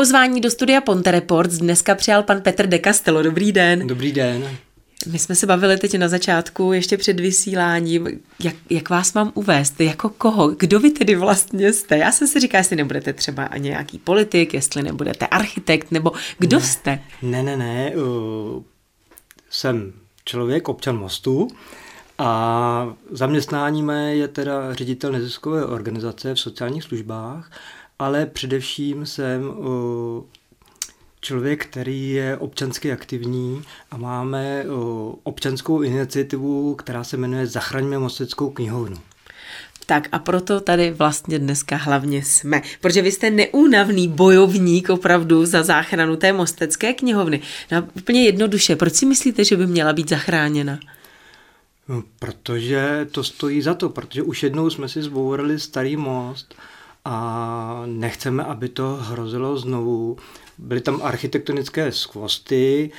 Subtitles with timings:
[0.00, 3.22] Pozvání do studia Ponte Reports dneska přijal pan Petr de Castello.
[3.22, 3.86] Dobrý den.
[3.86, 4.48] Dobrý den.
[5.12, 9.80] My jsme se bavili teď na začátku, ještě před vysíláním, jak, jak vás mám uvést,
[9.80, 11.98] jako koho, kdo vy tedy vlastně jste.
[11.98, 16.64] Já jsem si říkal, jestli nebudete třeba nějaký politik, jestli nebudete architekt, nebo kdo ne,
[16.64, 17.00] jste?
[17.22, 18.62] Ne, ne, ne, uh,
[19.50, 19.92] jsem
[20.24, 21.48] člověk, občan Mostu
[22.18, 27.50] a zaměstnání mé je teda ředitel neziskové organizace v sociálních službách,
[28.00, 30.24] ale především jsem uh,
[31.20, 34.64] člověk, který je občansky aktivní a máme
[35.22, 38.96] občanskou iniciativu, která se jmenuje Zachraňme Mosteckou knihovnu.
[39.86, 45.62] Tak a proto tady vlastně dneska hlavně jsme, protože vy jste neúnavný bojovník opravdu za
[45.62, 47.40] záchranu té mostecké knihovny.
[47.72, 50.78] No, úplně jednoduše, proč si myslíte, že by měla být zachráněna?
[51.88, 56.54] No, protože to stojí za to, protože už jednou jsme si zbourali starý most
[57.04, 60.16] a nechceme, aby to hrozilo znovu.
[60.58, 62.90] Byly tam architektonické skvosty,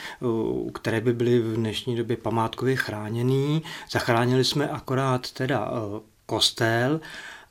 [0.74, 3.64] které by byly v dnešní době památkově chráněný.
[3.92, 5.72] Zachránili jsme akorát teda
[6.26, 7.00] kostel,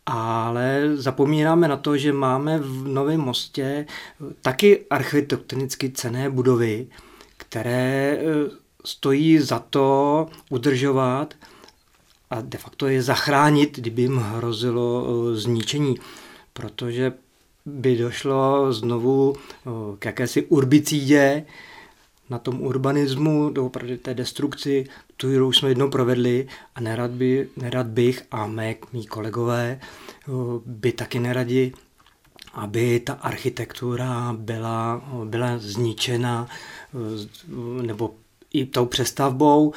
[0.07, 3.87] ale zapomínáme na to, že máme v Novém mostě
[4.43, 6.87] taky architektonicky cené budovy,
[7.37, 8.19] které
[8.85, 11.35] stojí za to udržovat
[12.31, 15.97] a de facto je zachránit, kdyby jim hrozilo zničení,
[16.53, 17.13] protože
[17.67, 19.37] by došlo znovu
[19.99, 21.45] k jakési urbicídě,
[22.31, 24.85] na tom urbanismu, opravdu té destrukci,
[25.17, 29.81] kterou jsme jednou provedli a nerad, by, nerad bych a mé, mý kolegové
[30.67, 31.73] by taky neradi,
[32.55, 36.49] aby ta architektura byla, byla zničena
[37.83, 38.15] nebo
[38.53, 39.73] i tou přestavbou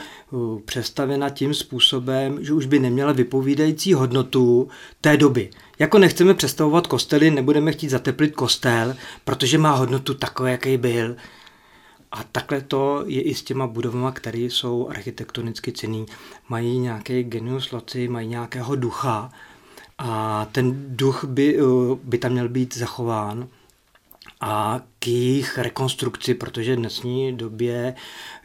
[0.66, 4.68] přestavěna tím způsobem, že už by neměla vypovídající hodnotu
[5.02, 5.50] té doby.
[5.80, 11.16] Jako nechceme přestavovat kostely, nebudeme chtít zateplit kostel, protože má hodnotu takové, jaký byl.
[12.12, 16.06] A takhle to je i s těma budovama, které jsou architektonicky cený.
[16.50, 19.32] Mají nějaký genius loci, mají nějakého ducha
[19.98, 21.58] a ten duch by,
[22.04, 23.48] by tam měl být zachován
[24.46, 27.96] a k jejich rekonstrukci, protože v dnesní době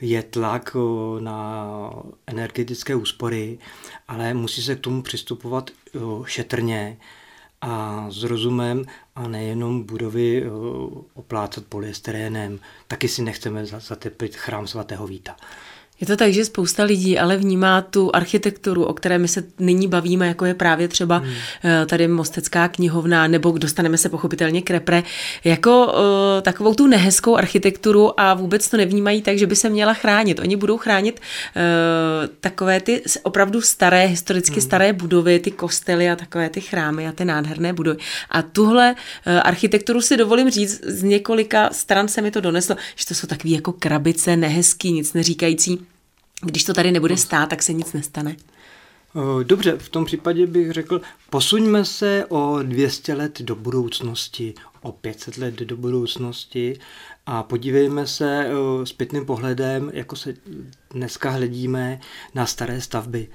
[0.00, 0.76] je tlak
[1.20, 1.90] na
[2.26, 3.58] energetické úspory,
[4.08, 5.70] ale musí se k tomu přistupovat
[6.24, 6.98] šetrně
[7.60, 10.44] a s rozumem a nejenom budovy
[11.14, 12.60] oplácat polyestyrénem.
[12.88, 15.36] Taky si nechceme zateplit chrám svatého Víta.
[16.00, 19.88] Je to tak, že spousta lidí ale vnímá tu architekturu, o které my se nyní
[19.88, 21.32] bavíme, jako je právě třeba hmm.
[21.64, 25.02] Eh, tady Mostecká knihovna, nebo dostaneme se pochopitelně k repre,
[25.44, 25.92] jako uh,
[26.42, 30.38] takovou tu nehezkou architekturu a vůbec to nevnímají tak, že by se měla chránit.
[30.38, 31.62] Oni budou chránit uh,
[32.40, 34.62] takové ty opravdu staré, historicky hmm.
[34.62, 37.98] staré budovy, ty kostely a takové ty chrámy a ty nádherné budovy.
[38.30, 43.06] A tuhle uh, architekturu si dovolím říct, z několika stran se mi to doneslo, že
[43.06, 45.87] to jsou takové jako krabice, nehezký, nic neříkající
[46.42, 48.36] když to tady nebude stát, tak se nic nestane.
[49.42, 51.00] Dobře, v tom případě bych řekl,
[51.30, 56.78] posuňme se o 200 let do budoucnosti, o 500 let do budoucnosti
[57.26, 58.50] a podívejme se
[58.84, 60.34] zpětným pohledem, jako se
[60.90, 62.00] dneska hledíme
[62.34, 63.28] na staré stavby.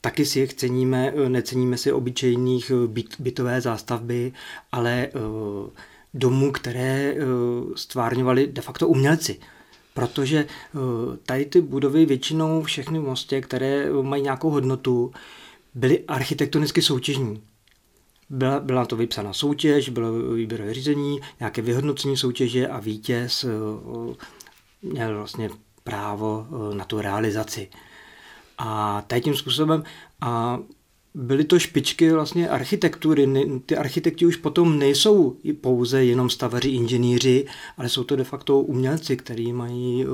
[0.00, 4.32] Taky si je ceníme, neceníme si obyčejných byt, bytové zástavby,
[4.72, 5.08] ale
[6.14, 7.14] domů, které
[7.74, 9.40] stvárňovali de facto umělci
[9.94, 10.78] protože eh,
[11.22, 15.12] tady ty budovy většinou všechny v Mostě, které mají nějakou hodnotu,
[15.74, 17.42] byly architektonicky soutěžní.
[18.30, 23.48] Byla, byla to vypsána soutěž, bylo výběrové řízení, nějaké vyhodnocení soutěže a vítěz eh,
[24.82, 25.50] měl vlastně
[25.84, 27.68] právo eh, na tu realizaci.
[28.58, 29.84] A tady tím způsobem
[30.20, 30.58] a
[31.14, 33.28] byly to špičky vlastně architektury.
[33.66, 39.16] Ty architekti už potom nejsou pouze jenom stavaři, inženýři, ale jsou to de facto umělci,
[39.16, 40.06] který, mají,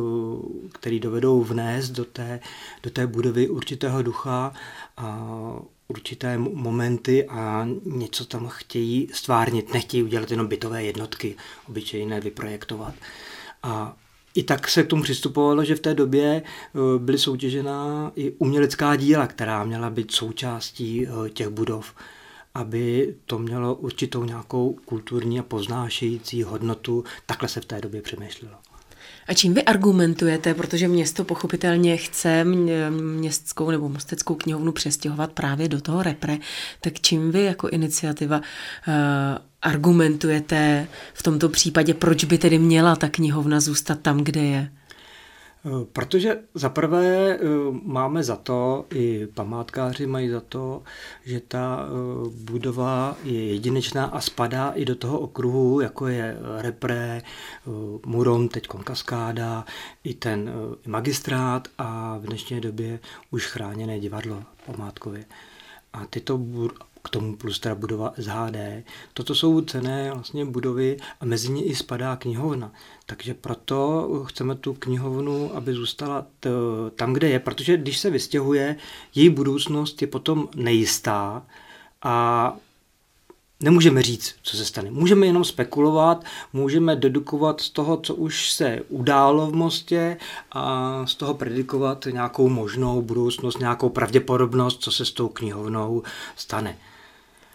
[0.73, 2.41] který dovedou vnést do té,
[2.83, 4.53] do té budovy určitého ducha
[4.97, 5.31] a
[5.89, 9.73] určité momenty a něco tam chtějí stvárnit.
[9.73, 11.37] Nechtějí udělat jenom bytové jednotky,
[11.69, 12.94] obyčejné vyprojektovat.
[13.62, 13.97] A
[14.37, 18.97] i tak se k tomu přistupovalo, že v té době eh, byly soutěžená i umělecká
[18.97, 21.94] díla, která měla být součástí eh, těch budov,
[22.55, 27.05] aby to mělo určitou nějakou kulturní a poznášející hodnotu.
[27.27, 28.55] Takhle se v té době přemýšlelo.
[29.29, 32.44] A čím vy argumentujete, protože město pochopitelně chce
[32.91, 36.39] městskou nebo mosteckou knihovnu přestěhovat právě do toho repre,
[36.81, 38.94] tak čím vy jako iniciativa uh,
[39.67, 44.71] argumentujete v tomto případě, proč by tedy měla ta knihovna zůstat tam, kde je?
[45.93, 47.39] Protože zaprvé
[47.83, 50.83] máme za to, i památkáři mají za to,
[51.25, 51.89] že ta
[52.45, 57.23] budova je jedinečná a spadá i do toho okruhu, jako je Repre,
[58.07, 59.65] Murom, teď Kaskáda,
[60.05, 60.51] i ten
[60.87, 62.99] magistrát a v dnešní době
[63.31, 65.25] už chráněné divadlo památkově.
[65.93, 66.41] A tyto
[67.06, 68.85] k tomu plus teda budova SHD.
[69.14, 72.73] Toto jsou cené vlastně budovy a mezi ně i spadá knihovna.
[73.06, 76.50] Takže proto chceme tu knihovnu, aby zůstala t-
[76.94, 78.76] tam, kde je, protože když se vystěhuje,
[79.14, 81.43] její budoucnost je potom nejistá
[82.03, 82.56] a
[83.61, 84.91] Nemůžeme říct, co se stane.
[84.91, 90.17] Můžeme jenom spekulovat, můžeme dedukovat z toho, co už se událo v Mostě
[90.53, 96.03] a z toho predikovat nějakou možnou budoucnost, nějakou pravděpodobnost, co se s tou knihovnou
[96.37, 96.79] stane.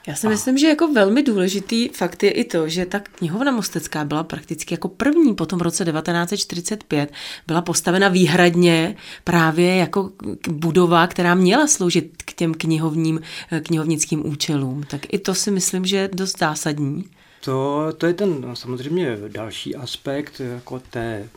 [0.08, 0.30] Já si a...
[0.30, 4.74] myslím, že jako velmi důležitý fakt je i to, že ta knihovna Mostecká byla prakticky
[4.74, 7.14] jako první po tom roce 1945,
[7.48, 10.12] byla postavena výhradně právě jako
[10.50, 13.22] budova, která měla sloužit k těm knihovním,
[13.64, 14.84] knihovnickým účelům.
[14.84, 17.06] Tak i to si myslím, že je dost zásadní.
[17.46, 21.28] To, to je ten no, samozřejmě další aspekt jako té,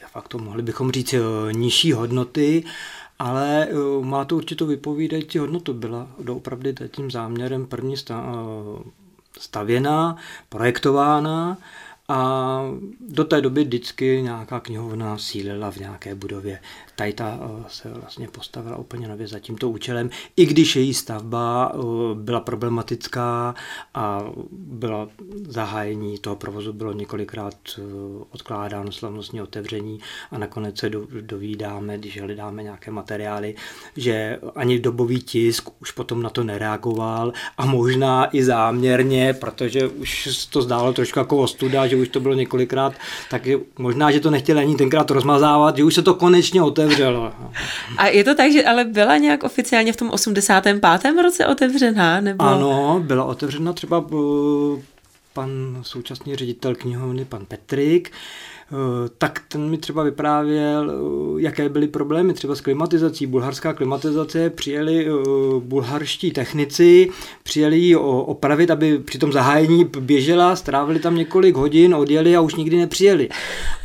[0.00, 1.18] de facto mohli bychom říct, eh,
[1.52, 2.64] nižší hodnoty,
[3.22, 5.74] ale uh, má to určitou vypovídající hodnotu.
[5.74, 8.82] Byla doopravdy tím záměrem první uh,
[9.38, 10.16] stavěná,
[10.48, 11.58] projektována
[12.12, 12.62] a
[13.00, 16.58] do té doby vždycky nějaká knihovna sílila v nějaké budově.
[16.96, 21.72] Tady ta eh, se vlastně postavila úplně nově za tímto účelem, i když její stavba
[21.74, 21.78] eh,
[22.14, 23.54] byla problematická
[23.94, 25.08] a byla
[25.48, 27.82] zahájení toho provozu bylo několikrát eh,
[28.30, 30.00] odkládáno slavnostní otevření
[30.30, 33.54] a nakonec se dovídáme, když hledáme nějaké materiály,
[33.96, 40.46] že ani dobový tisk už potom na to nereagoval a možná i záměrně, protože už
[40.46, 42.92] to zdálo trošku jako ostuda, že už to bylo několikrát,
[43.30, 43.42] tak
[43.78, 47.32] možná, že to nechtěli ani tenkrát rozmazávat, že už se to konečně otevřelo.
[47.96, 50.82] A je to tak, že ale byla nějak oficiálně v tom 85.
[51.22, 52.20] roce otevřená?
[52.20, 52.44] Nebo...
[52.44, 54.82] Ano, byla otevřena třeba eh,
[55.32, 55.50] pan
[55.82, 58.12] současný ředitel knihovny, pan Petrik,
[59.18, 63.26] tak ten mi třeba vyprávěl, eh, jaké byly problémy třeba s klimatizací.
[63.26, 65.10] Bulharská klimatizace, přijeli eh,
[65.60, 67.08] bulharští technici,
[67.42, 72.54] přijeli ji opravit, aby při tom zahájení běžela, strávili tam několik hodin, odjeli a už
[72.54, 73.28] nikdy nepřijeli.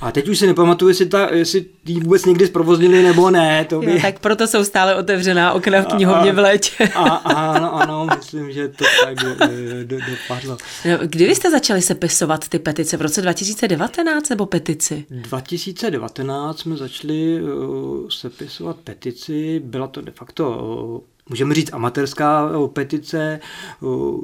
[0.01, 3.66] A teď už si nepamatuju, jestli, ta, jestli ji vůbec někdy zprovoznili nebo ne.
[3.66, 3.92] To by...
[3.92, 6.89] jo, tak proto jsou stále otevřená okna v knihovně v létě.
[6.95, 9.36] A, a, ano, ano, myslím, že to tak do,
[9.84, 10.57] do, dopadlo.
[10.86, 12.98] No, kdy vy jste začali sepisovat ty petice?
[12.98, 14.76] V roce 2019 nebo petice?
[14.77, 15.06] Petici?
[15.09, 23.39] 2019 jsme začali uh, sepisovat petici, byla to de facto uh, můžeme říct amatérská petice,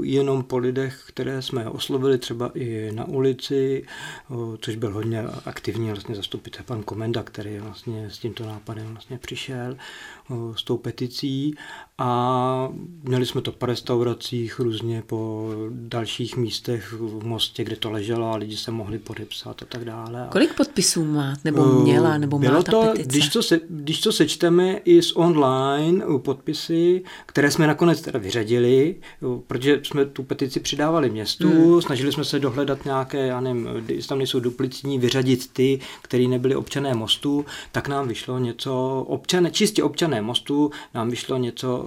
[0.03, 3.85] jenom po lidech, které jsme oslovili třeba i na ulici,
[4.59, 9.77] což byl hodně aktivní vlastně zastupitel pan Komenda, který vlastně s tímto nápadem vlastně přišel
[10.55, 11.55] s tou peticí
[11.97, 12.69] a
[13.03, 18.35] měli jsme to po restauracích, různě po dalších místech v Mostě, kde to leželo a
[18.35, 20.27] lidi se mohli podepsat a tak dále.
[20.31, 23.09] Kolik podpisů má, nebo měla, nebo Bylo má ta to, petice?
[23.09, 28.95] Když to, se, když to sečteme i z online podpisy, které jsme nakonec teda vyřadili,
[29.47, 31.81] protože jsme tu petici přidávali městu, hmm.
[31.81, 36.55] snažili jsme se dohledat nějaké, já nevím, jestli tam nejsou duplicní, vyřadit ty, které nebyly
[36.55, 41.85] občané mostu, tak nám vyšlo něco, občané, čistě občané mostu, nám vyšlo něco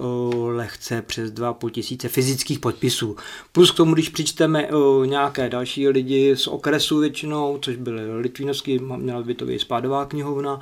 [0.53, 3.15] lehce přes 2,5 tisíce fyzických podpisů.
[3.51, 4.69] Plus k tomu, když přičteme
[5.05, 10.59] nějaké další lidi z okresu většinou, což byly Litvínovský, měla by to být spádová knihovna,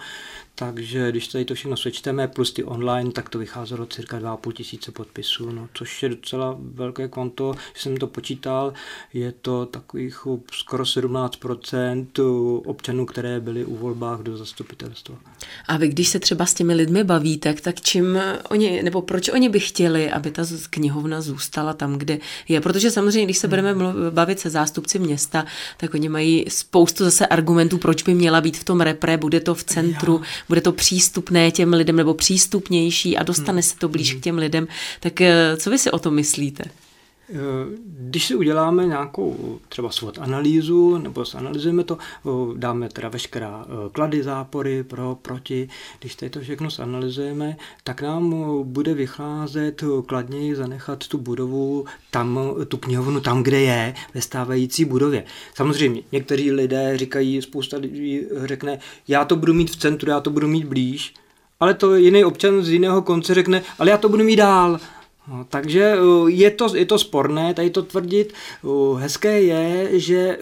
[0.55, 4.91] takže když tady to všechno sečteme plus ty online, tak to vycházelo cirka 2,5 tisíce
[4.91, 7.55] podpisů, no, což je docela velké konto.
[7.71, 8.73] Když jsem to počítal,
[9.13, 15.15] je to takových skoro 17% občanů, které byly u volbách do zastupitelstva.
[15.67, 18.19] A vy, když se třeba s těmi lidmi bavíte, tak čím
[18.49, 22.61] oni, nebo proč oni by chtěli, aby ta knihovna zůstala tam, kde je?
[22.61, 23.75] Protože samozřejmě, když se budeme
[24.09, 25.45] bavit se zástupci města,
[25.77, 29.55] tak oni mají spoustu zase argumentů, proč by měla být v tom repre, bude to
[29.55, 34.13] v centru, Já bude to přístupné těm lidem nebo přístupnější a dostane se to blíž
[34.13, 34.67] k těm lidem.
[34.99, 36.63] Tak eh, co vy si o tom myslíte?
[37.29, 37.35] Eh,
[37.85, 44.23] když si uděláme nějakou třeba SWOT analýzu, nebo analyzujeme to, eh, dáme teda veškerá klady,
[44.23, 51.17] zápory, pro, proti, když tady to všechno zanalizujeme, tak nám bude vycházet kladněji zanechat tu
[51.17, 55.23] budovu tam, tu knihovnu tam, kde je, ve stávající budově.
[55.53, 60.29] Samozřejmě, někteří lidé říkají, spousta lidí řekne, já to budu mít v centru, já to
[60.29, 61.13] budu mít blíž,
[61.59, 64.79] ale to jiný občan z jiného konce řekne, ale já to budu mít dál.
[65.27, 65.95] No, takže
[66.27, 68.33] je to, je to sporné tady to tvrdit.
[68.97, 70.39] Hezké je, že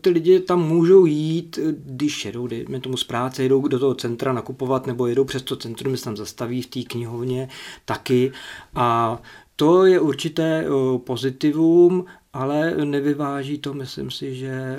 [0.00, 4.32] ty lidi tam můžou jít, když jedou, dejme tomu z práce, jedou do toho centra
[4.32, 7.48] nakupovat nebo jedou přes to centrum, se tam zastaví v té knihovně
[7.84, 8.32] taky.
[8.74, 9.18] A
[9.56, 10.66] to je určité
[11.04, 14.78] pozitivum, ale nevyváží to, myslím si, že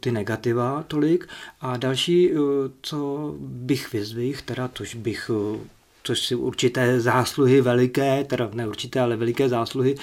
[0.00, 1.28] ty negativa tolik.
[1.60, 2.30] A další,
[2.82, 5.30] co bych vyzvihl, teda tož bych
[6.06, 9.94] což si určité zásluhy veliké, teda ne určité, ale veliké zásluhy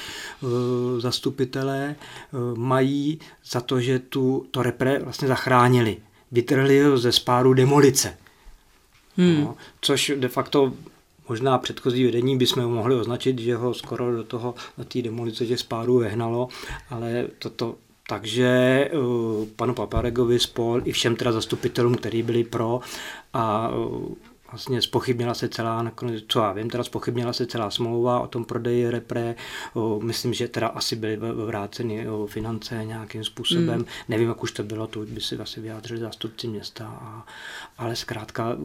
[0.97, 1.95] zastupitelé
[2.55, 5.97] mají za to, že tu, to repre vlastně zachránili.
[6.31, 8.17] Vytrhli ho ze spáru demolice.
[9.17, 9.41] Hmm.
[9.41, 10.73] No, což de facto
[11.29, 15.59] Možná předchozí vedení bychom mohli označit, že ho skoro do toho, do té demolice těch
[15.59, 16.47] spádů vehnalo,
[16.89, 17.75] ale toto
[18.07, 22.79] takže uh, panu Paparegovi spol i všem teda zastupitelům, kteří byli pro
[23.33, 24.05] a uh,
[24.51, 28.45] vlastně spochybnila se celá, nakonec, co já vím, teda spochybnila se celá smlouva o tom
[28.45, 29.35] prodeji repre,
[29.73, 33.85] o, myslím, že teda asi byly vráceny o, finance nějakým způsobem, mm.
[34.09, 37.25] nevím, jak už to bylo, to by si asi vyjádřili zástupci města, a,
[37.77, 38.57] ale zkrátka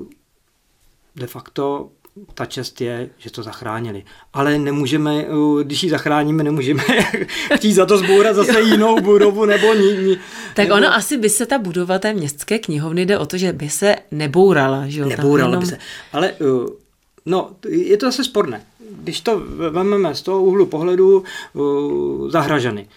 [1.16, 1.90] de facto
[2.34, 4.04] ta čest je, že to zachránili.
[4.32, 5.26] Ale nemůžeme,
[5.62, 6.82] když ji zachráníme, nemůžeme
[7.54, 10.16] chtít za to zbourat zase jinou budovu nebo ní, ní,
[10.54, 10.74] Tak nebo...
[10.74, 13.96] ono asi by se ta budova té městské knihovny jde o to, že by se
[14.10, 14.84] nebourala.
[14.86, 15.06] Že jo?
[15.08, 15.60] Nebourala jenom...
[15.60, 15.78] by se.
[16.12, 16.34] Ale
[17.26, 18.62] no, je to zase sporné.
[18.90, 21.24] Když to vezmeme z toho úhlu pohledu
[22.28, 22.88] zahražany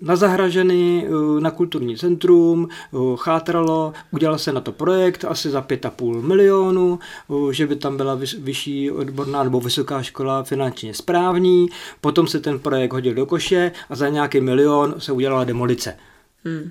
[0.00, 5.60] na Zahraženy, eh, na kulturní centrum, eh, chátralo, udělal se na to projekt asi za
[5.60, 6.98] 5,5 milionu,
[7.30, 11.68] eh, že by tam byla vyšší odborná nebo vysoká škola finančně správní,
[12.00, 15.96] potom se ten projekt hodil do koše a za nějaký milion se udělala demolice.
[16.44, 16.70] Hmm.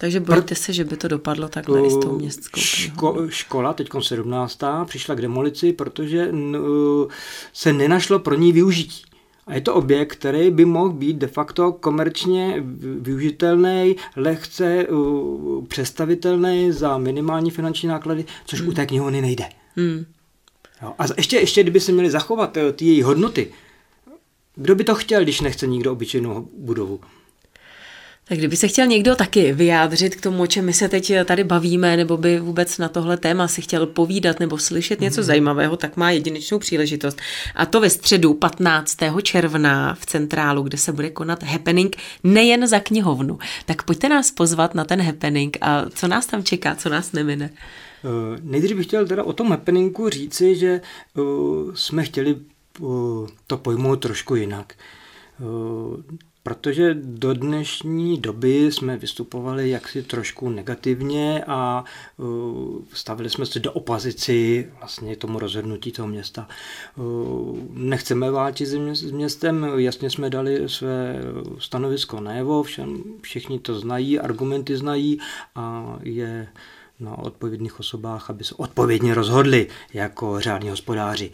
[0.00, 3.88] Takže bojíte se, že by to dopadlo takhle i s tou městskou ško, Škola, teď
[4.00, 4.58] 17.
[4.84, 6.32] přišla k demolici, protože
[7.52, 9.02] se nenašlo pro ní využití.
[9.46, 12.62] A je to objekt, který by mohl být de facto komerčně
[13.00, 18.68] využitelný, lehce uh, přestavitelný za minimální finanční náklady, což hmm.
[18.68, 19.44] u té knihovny nejde.
[19.76, 20.04] Hmm.
[20.82, 23.52] Jo, a ještě, ještě, kdyby se měli zachovat uh, ty její hodnoty,
[24.54, 27.00] kdo by to chtěl, když nechce nikdo obyčejnou budovu?
[28.28, 31.44] Tak kdyby se chtěl někdo taky vyjádřit k tomu, o čem my se teď tady
[31.44, 35.24] bavíme, nebo by vůbec na tohle téma si chtěl povídat nebo slyšet něco mm.
[35.24, 37.20] zajímavého, tak má jedinečnou příležitost.
[37.54, 38.96] A to ve středu 15.
[39.22, 43.38] června v centrálu, kde se bude konat happening nejen za knihovnu.
[43.66, 47.50] Tak pojďte nás pozvat na ten happening a co nás tam čeká, co nás nemine.
[48.04, 48.10] Uh,
[48.42, 50.80] nejdřív bych chtěl teda o tom happeningu říci, že
[51.14, 52.36] uh, jsme chtěli
[52.78, 54.74] uh, to pojmout trošku jinak.
[56.46, 61.84] Protože do dnešní doby jsme vystupovali jaksi trošku negativně a
[62.16, 66.48] uh, stavili jsme se do opozici vlastně tomu rozhodnutí toho města.
[66.96, 71.20] Uh, nechceme válčit s městem, jasně jsme dali své
[71.58, 75.18] stanovisko najevo, všem, všichni to znají, argumenty znají
[75.54, 76.48] a je
[77.00, 81.30] na odpovědných osobách, aby se odpovědně rozhodli jako řádní hospodáři.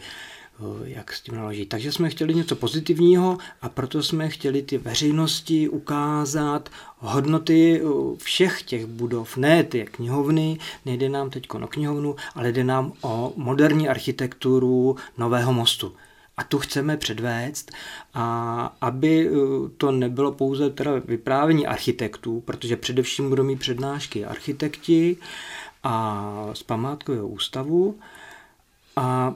[0.59, 1.65] Uh, jak s tím naložit.
[1.65, 7.81] Takže jsme chtěli něco pozitivního a proto jsme chtěli ty veřejnosti ukázat hodnoty
[8.17, 13.33] všech těch budov, ne ty knihovny, nejde nám teď o knihovnu, ale jde nám o
[13.35, 15.93] moderní architekturu Nového mostu.
[16.37, 17.71] A tu chceme předvést,
[18.13, 19.29] a aby
[19.77, 25.17] to nebylo pouze teda vyprávění architektů, protože především budou mít přednášky architekti
[25.83, 27.95] a z památkového ústavu.
[28.95, 29.35] A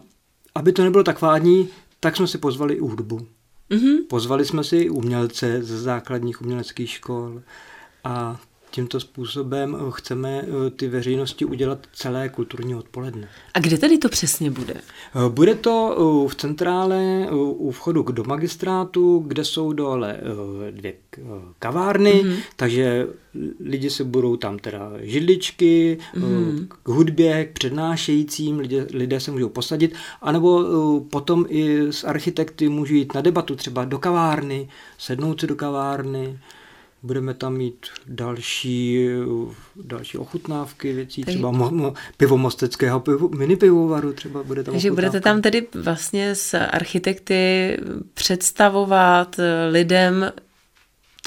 [0.57, 3.27] aby to nebylo tak vádní, tak jsme si pozvali i hudbu.
[3.69, 3.97] Mm-hmm.
[4.09, 7.41] Pozvali jsme si umělce ze základních uměleckých škol
[8.03, 8.39] a
[8.71, 13.29] tímto způsobem chceme eh, ty veřejnosti udělat celé kulturní odpoledne.
[13.53, 14.73] A kde tedy to přesně bude?
[14.73, 20.19] Eh, bude to eh, v centrále u vchodu do magistrátu, kde jsou dole
[20.71, 20.93] dvě
[21.59, 22.37] kavárny, mm-hmm.
[22.55, 23.07] takže
[23.59, 26.67] lidi se budou tam teda židličky, mm-hmm.
[26.83, 30.63] k hudbě, k přednášejícím, lidé, lidé se můžou posadit, anebo
[31.09, 36.39] potom i s architekty můžou jít na debatu třeba do kavárny, sednout si do kavárny,
[37.07, 39.07] Budeme tam mít další,
[39.75, 41.37] další ochutnávky věcí, Takže...
[41.37, 45.67] třeba mo, mo, pivo mosteckého pivo, mini pivovaru třeba bude tam Takže budete tam tedy
[45.73, 47.77] vlastně s architekty
[48.13, 49.35] představovat
[49.71, 50.31] lidem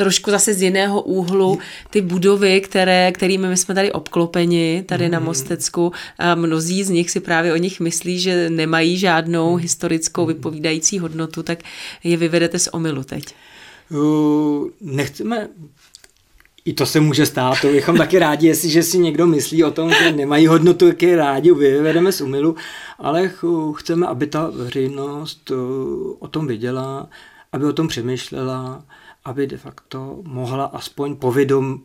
[0.01, 1.59] trošku zase z jiného úhlu
[1.91, 5.11] ty budovy, které, kterými my jsme tady obklopeni, tady mm.
[5.11, 10.27] na Mostecku a mnozí z nich si právě o nich myslí, že nemají žádnou historickou
[10.27, 11.59] vypovídající hodnotu, tak
[12.05, 13.25] je vyvedete z omylu teď.
[13.91, 15.49] Uh, nechceme
[16.65, 19.93] i to se může stát, to bychom taky rádi, jestliže si někdo myslí o tom,
[19.93, 22.57] že nemají hodnotu, jak je rádi, vyvedeme z umilu,
[22.99, 23.31] ale
[23.77, 25.57] chceme, aby ta veřejnost uh,
[26.19, 27.09] o tom věděla
[27.53, 28.85] aby o tom přemýšlela,
[29.25, 31.81] aby de facto mohla aspoň povědom,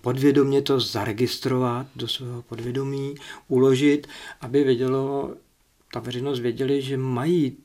[0.00, 3.14] podvědomě to zaregistrovat do svého podvědomí,
[3.48, 4.06] uložit,
[4.40, 5.34] aby vědělo,
[5.92, 7.56] ta veřejnost věděli, že mají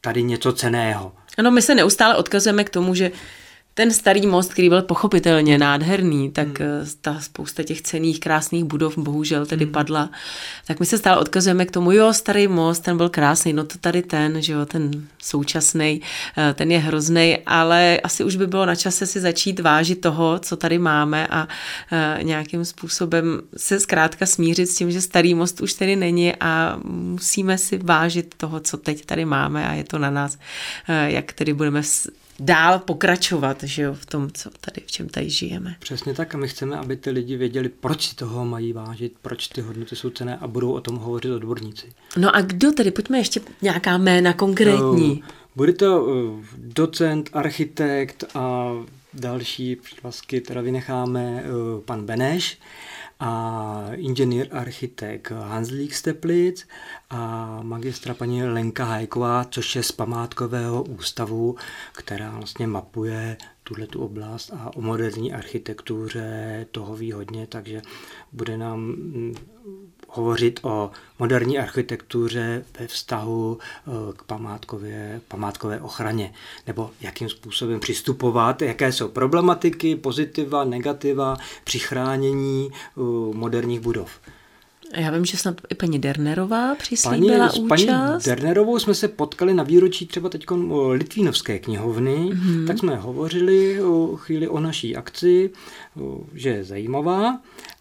[0.00, 1.12] tady něco ceného.
[1.38, 3.10] Ano, my se neustále odkazujeme k tomu, že
[3.74, 6.68] ten starý most, který byl pochopitelně nádherný, tak hmm.
[6.82, 9.72] Eh, ta spousta těch cených, krásných budov bohužel tedy hmm.
[9.72, 10.10] padla.
[10.66, 13.78] Tak my se stále odkazujeme k tomu, jo, starý most, ten byl krásný, no to
[13.78, 14.90] tady ten, že jo, ten
[15.22, 16.00] současný,
[16.38, 20.38] eh, ten je hrozný, ale asi už by bylo na čase si začít vážit toho,
[20.38, 21.48] co tady máme a
[21.92, 26.78] eh, nějakým způsobem se zkrátka smířit s tím, že starý most už tady není a
[26.84, 30.38] musíme si vážit toho, co teď tady máme a je to na nás,
[31.06, 31.82] jak tedy budeme
[32.40, 35.76] dál pokračovat že jo, v tom, co tady, v čem tady žijeme.
[35.78, 39.48] Přesně tak a my chceme, aby ty lidi věděli, proč si toho mají vážit, proč
[39.48, 41.86] ty hodnoty jsou cené a budou o tom hovořit odborníci.
[42.16, 42.90] No a kdo tedy?
[42.90, 45.10] Pojďme ještě nějaká jména konkrétní.
[45.12, 48.72] Uh, bude to uh, docent, architekt a
[49.14, 52.58] další přívlastky teda vynecháme uh, pan Beneš
[53.20, 56.66] a inženýr architekt Hanslík Steplic
[57.10, 61.56] a magistra paní Lenka Hajková, což je z památkového ústavu,
[61.92, 67.82] která vlastně mapuje tuhle tu oblast a o moderní architektuře toho ví hodně, takže
[68.32, 68.96] bude nám
[70.12, 76.32] hovořit o moderní architektuře ve vztahu eh, k památkově, památkové ochraně,
[76.66, 83.00] nebo jakým způsobem přistupovat, jaké jsou problematiky, pozitiva, negativa při chránění eh,
[83.34, 84.10] moderních budov.
[84.94, 87.88] Já vím, že snad i paní Dernerová přislíbila paní, účast.
[87.88, 90.46] Paní Dernerovou jsme se potkali na výročí třeba teď
[90.90, 92.66] Litvínovské knihovny, mm-hmm.
[92.66, 95.50] tak jsme hovořili o chvíli o naší akci,
[96.34, 97.40] že je zajímavá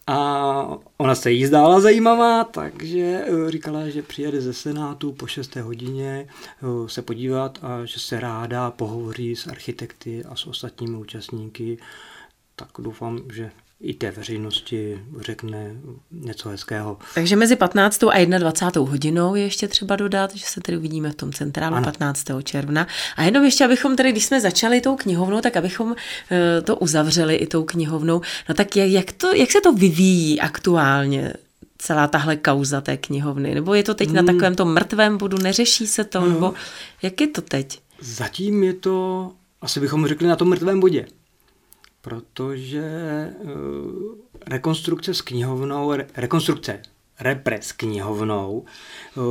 [0.10, 5.56] a ona se jí zdála zajímavá, takže eh, říkala, že přijede ze Senátu po 6.
[5.56, 11.78] hodině eh, se podívat a že se ráda pohovoří s architekty a s ostatními účastníky.
[12.56, 15.76] Tak doufám, že i té veřejnosti řekne
[16.12, 16.98] něco hezkého.
[17.16, 18.04] Takže mezi 15.
[18.04, 18.92] a 21.
[18.92, 21.84] hodinou je ještě třeba dodat, že se tedy uvidíme v tom centrálu ano.
[21.84, 22.26] 15.
[22.44, 22.88] června.
[23.16, 25.96] A jenom ještě, abychom tedy, když jsme začali tou knihovnou, tak abychom
[26.32, 28.22] eh, to uzavřeli i tou knihovnou.
[28.50, 31.34] No tak jak, to, jak se to vyvíjí aktuálně?
[31.82, 33.56] celá tahle kauza té knihovny?
[33.56, 34.16] Nebo je to teď hmm.
[34.16, 36.22] na takovém tom mrtvém bodu, neřeší se to?
[36.22, 36.34] Hmm.
[36.34, 36.54] Nebo
[37.02, 37.82] jak je to teď?
[38.02, 41.06] Zatím je to, asi bychom řekli, na tom mrtvém bodě
[42.02, 43.46] protože eh,
[44.48, 46.82] rekonstrukce s knihovnou, rekonstrukce
[47.20, 49.22] repre s knihovnou eh,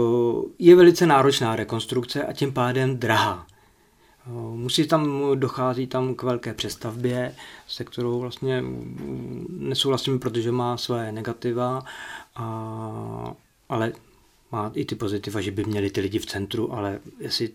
[0.59, 3.47] je velice náročná rekonstrukce a tím pádem drahá.
[4.27, 7.35] Eh, musí tam dochází tam k velké přestavbě,
[7.69, 11.85] se kterou vlastně mm, nesouhlasím, protože má své negativa,
[12.37, 13.35] a,
[13.69, 13.93] ale
[14.53, 17.51] má i ty pozitiva, že by měli ty lidi v centru, ale jestli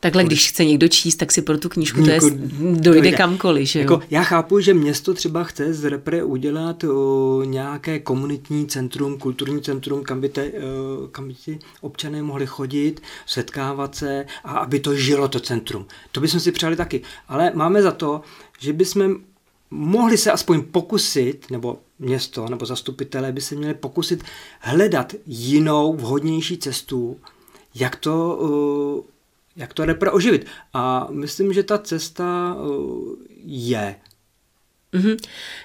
[0.00, 3.12] Takhle, když chce někdo číst, tak si pro tu knížku to je, jako dojde, dojde
[3.12, 3.68] kamkoliv.
[3.68, 3.82] Že jo?
[3.82, 9.62] Jako, já chápu, že město třeba chce z Repre udělat o, nějaké komunitní centrum, kulturní
[9.62, 14.80] centrum, kam by, te, o, kam by ti občané mohli chodit, setkávat se a aby
[14.80, 15.86] to žilo to centrum.
[16.12, 17.02] To bychom si přáli taky.
[17.28, 18.20] Ale máme za to,
[18.58, 19.16] že bychom
[19.70, 24.24] mohli se aspoň pokusit, nebo město, nebo zastupitelé by se měli pokusit
[24.60, 27.16] hledat jinou, vhodnější cestu,
[27.74, 29.17] jak to o,
[29.58, 30.46] jak to repre oživit.
[30.74, 33.94] A myslím, že ta cesta uh, je.
[34.92, 35.16] Mm-hmm.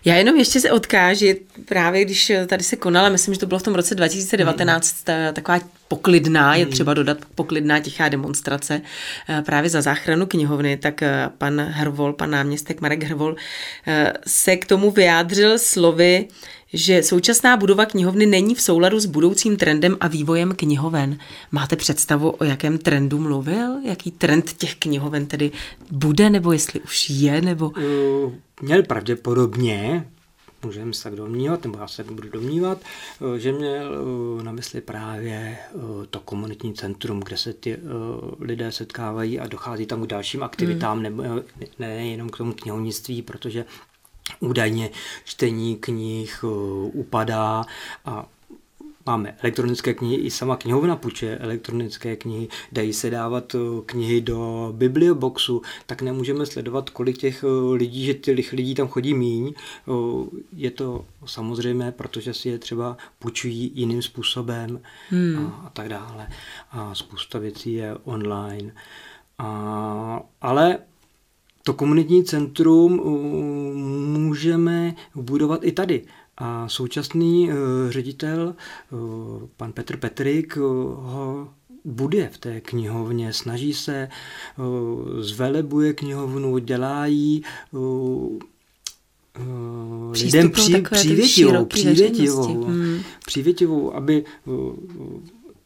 [0.05, 1.25] Já jenom ještě se odkážu,
[1.65, 5.33] právě když tady se konala, myslím, že to bylo v tom roce 2019, mm.
[5.33, 6.71] taková poklidná, je mm.
[6.71, 8.81] třeba dodat poklidná tichá demonstrace
[9.29, 13.35] eh, právě za záchranu knihovny, tak eh, pan Hrvol, pan náměstek Marek Hrvol
[13.87, 16.27] eh, se k tomu vyjádřil slovy,
[16.73, 21.17] že současná budova knihovny není v souladu s budoucím trendem a vývojem knihoven.
[21.51, 23.79] Máte představu, o jakém trendu mluvil?
[23.85, 25.51] Jaký trend těch knihoven tedy
[25.91, 27.71] bude, nebo jestli už je, nebo...
[28.61, 30.07] Měl pravděpodobně,
[30.63, 32.77] můžeme se tak domnívat, nebo já se budu domnívat,
[33.37, 33.91] že měl
[34.43, 35.57] na mysli právě
[36.09, 37.77] to komunitní centrum, kde se ty
[38.39, 41.03] lidé setkávají a dochází tam k dalším aktivitám, hmm.
[41.03, 41.23] nebo
[41.79, 43.65] ne jenom k tomu knihovnictví, protože
[44.39, 44.89] údajně
[45.23, 46.51] čtení knih uh,
[46.93, 47.65] upadá
[48.05, 48.25] a
[49.05, 54.73] Máme elektronické knihy, i sama knihovna půjče elektronické knihy, dají se dávat uh, knihy do
[54.77, 59.53] biblioboxu, tak nemůžeme sledovat, kolik těch uh, lidí, že těch lidí tam chodí míň.
[60.53, 65.37] Je to samozřejmé, protože si je třeba půjčují jiným způsobem hmm.
[65.37, 66.27] a, a tak dále.
[66.71, 68.73] A spousta věcí je online.
[69.37, 70.77] A, ale
[71.63, 73.17] to komunitní centrum uh,
[74.17, 76.01] můžeme budovat i tady.
[76.37, 77.55] A současný uh,
[77.89, 78.55] ředitel,
[78.91, 78.99] uh,
[79.57, 81.49] pan Petr Petrik, ho
[81.85, 84.09] bude v té knihovně, snaží se,
[85.19, 87.43] zvelebuje knihovnu, dělá jí
[90.11, 90.51] lidem
[90.91, 92.99] přívětivou, přívětivou, hmm.
[93.25, 94.25] přívětivou, aby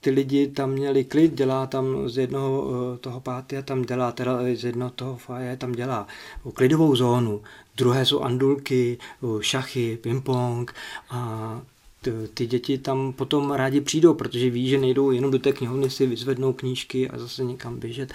[0.01, 4.63] ty lidi tam měli klid, dělá tam z jednoho toho pátia, tam dělá, teda z
[4.63, 6.07] jednoho toho faje, tam dělá
[6.53, 7.41] klidovou zónu,
[7.77, 8.97] druhé jsou andulky,
[9.41, 10.71] šachy, ping-pong
[11.09, 11.61] a
[12.33, 16.05] ty děti tam potom rádi přijdou, protože ví, že nejdou jenom do té knihovny si
[16.05, 18.13] vyzvednou knížky a zase někam běžet.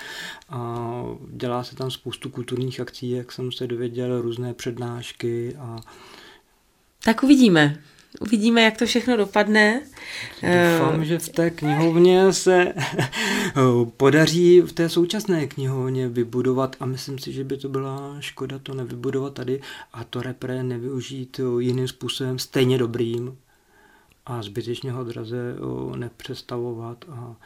[0.49, 5.57] A dělá se tam spoustu kulturních akcí, jak jsem se dověděl, různé přednášky.
[5.59, 5.81] A...
[7.05, 7.83] Tak uvidíme.
[8.20, 9.83] Uvidíme, jak to všechno dopadne.
[10.42, 12.75] Doufám, že v té knihovně se
[13.96, 18.75] podaří v té současné knihovně vybudovat a myslím si, že by to byla škoda to
[18.75, 19.61] nevybudovat tady
[19.92, 23.38] a to repre nevyužít jiným způsobem stejně dobrým
[24.27, 25.57] a zbytečně ho draze
[25.96, 27.37] nepřestavovat a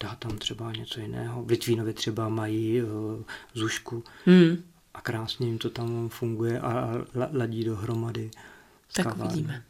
[0.00, 1.42] dát tam třeba něco jiného.
[1.42, 2.82] V Litvínově třeba mají
[3.54, 4.62] zušku hmm.
[4.94, 6.92] a krásně jim to tam funguje a
[7.32, 8.30] ladí dohromady.
[8.92, 9.62] Tak uvidíme.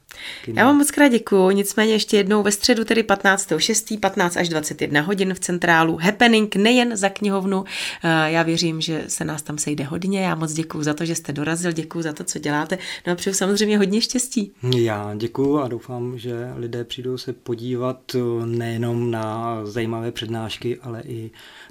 [0.45, 0.61] Kino.
[0.61, 4.01] Já vám moc krát děkuju, nicméně ještě jednou ve středu, tedy 15.6.
[4.01, 7.65] 15 až 21 hodin v centrálu Happening, nejen za knihovnu.
[8.05, 10.21] Eh, já věřím, že se nás tam sejde hodně.
[10.21, 12.79] Já moc děkuju za to, že jste dorazil, děkuju za to, co děláte.
[13.07, 14.53] No a přeju samozřejmě hodně štěstí.
[14.77, 21.03] Já děkuju a doufám, že lidé přijdou se podívat eh, nejenom na zajímavé přednášky, ale
[21.07, 21.31] i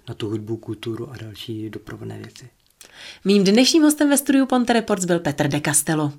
[0.09, 2.49] na tu hudbu, kulturu a další doprovodné věci.
[3.25, 6.11] Mým dnešním hostem ve studiu Ponte Reports byl Petr de Castello.